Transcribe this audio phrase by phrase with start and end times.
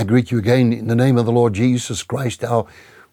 [0.00, 2.64] I greet you again in the name of the Lord Jesus Christ, our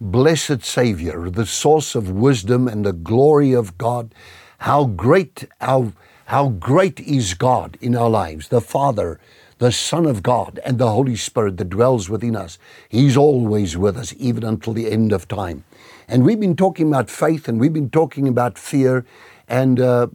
[0.00, 4.14] blessed Savior, the source of wisdom and the glory of God.
[4.58, 5.94] How great, how,
[6.26, 9.18] how great is God in our lives, the Father,
[9.58, 12.56] the Son of God, and the Holy Spirit that dwells within us.
[12.88, 15.64] He's always with us, even until the end of time.
[16.06, 19.04] And we've been talking about faith and we've been talking about fear.
[19.48, 20.06] And uh,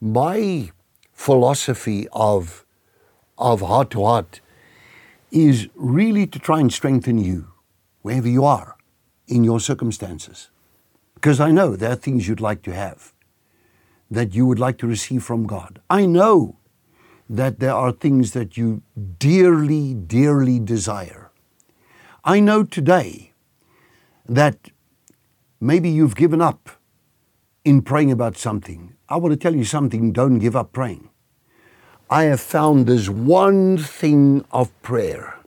[0.00, 0.70] my
[1.12, 2.64] philosophy of,
[3.38, 4.40] of heart to heart
[5.32, 7.52] is really to try and strengthen you
[8.02, 8.76] wherever you are
[9.26, 10.50] in your circumstances.
[11.14, 13.14] Because I know there are things you'd like to have
[14.10, 15.80] that you would like to receive from God.
[15.88, 16.58] I know
[17.30, 18.82] that there are things that you
[19.18, 21.30] dearly, dearly desire.
[22.24, 23.32] I know today
[24.28, 24.70] that
[25.60, 26.68] maybe you've given up
[27.64, 28.94] in praying about something.
[29.08, 31.08] I want to tell you something don't give up praying.
[32.12, 35.38] I have found this one thing of prayer.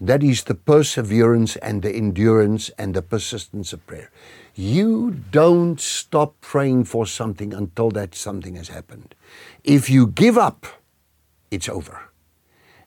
[0.00, 4.12] That is the perseverance and the endurance and the persistence of prayer.
[4.54, 9.16] You don't stop praying for something until that something has happened.
[9.64, 10.64] If you give up,
[11.50, 12.02] it's over.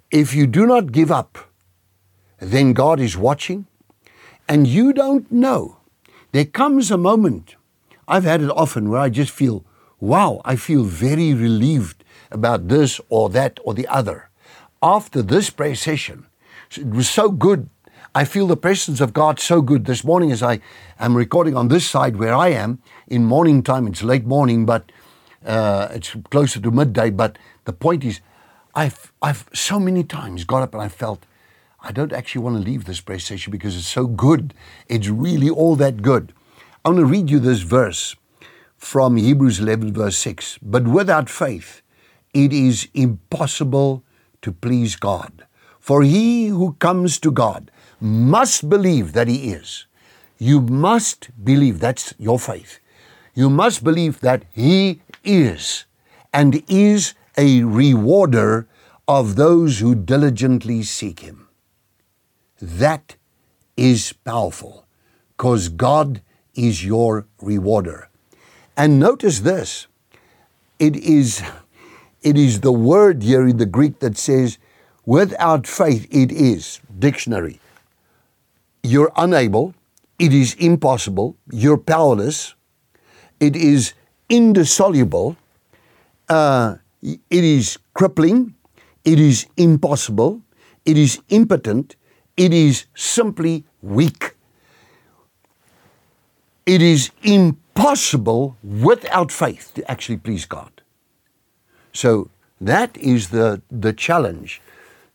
[0.10, 1.38] If you do not give up,
[2.40, 3.66] then God is watching
[4.48, 5.76] and you don't know.
[6.32, 7.58] There comes a moment,
[8.08, 9.66] I've had it often, where I just feel,
[10.04, 14.30] wow, I feel very relieved about this or that or the other.
[14.82, 16.28] After this prayer session,
[16.76, 17.70] it was so good.
[18.14, 19.86] I feel the presence of God so good.
[19.86, 20.60] This morning, as I
[21.00, 24.92] am recording on this side where I am, in morning time, it's late morning, but
[25.46, 27.10] uh, it's closer to midday.
[27.10, 28.20] But the point is,
[28.76, 31.26] I've, I've so many times got up and I felt,
[31.80, 34.54] I don't actually want to leave this prayer session because it's so good.
[34.90, 36.34] It's really all that good.
[36.84, 38.18] I want to read you this verse
[38.84, 40.60] from Hebrews 11, verse 6.
[40.62, 41.82] But without faith,
[42.34, 44.04] it is impossible
[44.42, 45.48] to please God.
[45.80, 47.72] For he who comes to God
[48.02, 49.88] must believe that he is.
[50.38, 52.80] You must believe, that's your faith.
[53.34, 55.86] You must believe that he is
[56.34, 58.68] and is a rewarder
[59.08, 61.48] of those who diligently seek him.
[62.62, 63.16] That
[63.78, 64.86] is powerful
[65.38, 66.22] because God
[66.54, 68.10] is your rewarder.
[68.76, 69.88] And notice this
[70.80, 71.44] it is
[72.24, 74.58] it is the word here in the Greek that says,
[75.06, 76.80] without faith, it is.
[76.98, 77.60] Dictionary.
[78.82, 79.76] You're unable,
[80.20, 82.56] it is impossible, you're powerless,
[83.40, 83.94] it is
[84.30, 85.36] indissoluble,
[86.30, 88.56] uh, it is crippling,
[89.04, 90.42] it is impossible,
[90.86, 91.96] it is impotent,
[92.38, 94.36] it is simply weak.
[96.66, 100.82] It is impossible without faith to actually please God.
[101.92, 102.30] So
[102.60, 104.62] that is the, the challenge.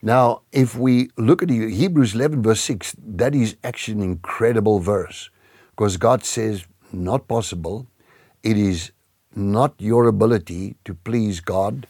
[0.02, 5.30] Now, if we look at Hebrews 11, verse 6, that is actually an incredible verse
[5.70, 7.86] because God says, not possible.
[8.42, 8.92] It is
[9.34, 11.86] not your ability to please God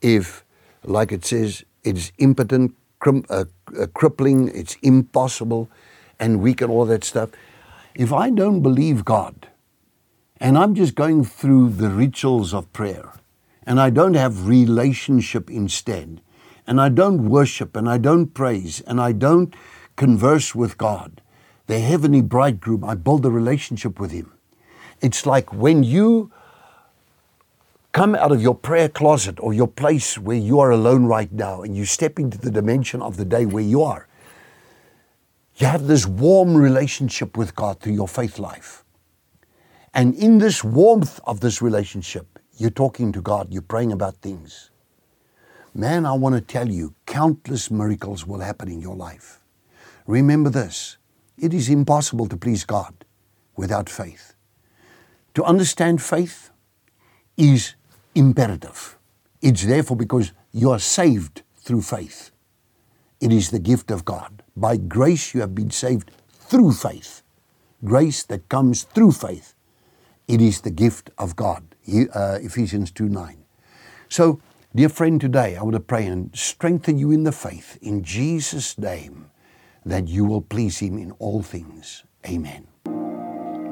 [0.00, 0.44] if,
[0.84, 3.44] like it says, it is impotent, crim- uh,
[3.80, 5.70] uh, crippling, it's impossible,
[6.18, 7.30] and weak and all that stuff.
[7.94, 9.48] If I don't believe God
[10.42, 13.12] and I'm just going through the rituals of prayer,
[13.62, 16.20] and I don't have relationship instead,
[16.66, 19.54] and I don't worship, and I don't praise, and I don't
[19.94, 21.22] converse with God,
[21.68, 24.32] the heavenly bridegroom, I build a relationship with Him.
[25.00, 26.32] It's like when you
[27.92, 31.62] come out of your prayer closet or your place where you are alone right now
[31.62, 34.08] and you step into the dimension of the day where you are.
[35.54, 38.82] You have this warm relationship with God through your faith life.
[39.94, 44.70] And in this warmth of this relationship, you're talking to God, you're praying about things.
[45.74, 49.40] Man, I want to tell you, countless miracles will happen in your life.
[50.06, 50.98] Remember this
[51.36, 53.04] it is impossible to please God
[53.56, 54.34] without faith.
[55.34, 56.50] To understand faith
[57.36, 57.74] is
[58.14, 58.98] imperative.
[59.40, 62.30] It's therefore because you are saved through faith.
[63.20, 64.42] It is the gift of God.
[64.56, 67.22] By grace, you have been saved through faith.
[67.84, 69.54] Grace that comes through faith.
[70.28, 71.72] It is the gift of God
[72.14, 73.44] uh, Ephesians 2 9.
[74.08, 74.40] So,
[74.74, 78.78] dear friend, today I want to pray and strengthen you in the faith in Jesus'
[78.78, 79.30] name
[79.84, 82.04] that you will please Him in all things.
[82.26, 82.68] Amen.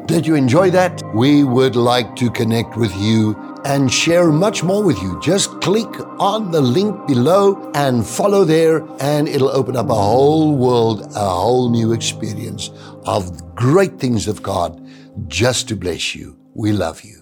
[0.06, 1.00] Did you enjoy that?
[1.14, 5.20] We would like to connect with you and share much more with you.
[5.20, 5.88] Just click
[6.18, 11.28] on the link below and follow there, and it'll open up a whole world, a
[11.28, 12.70] whole new experience
[13.04, 14.84] of great things of God
[15.28, 16.39] just to bless you.
[16.60, 17.19] We love you.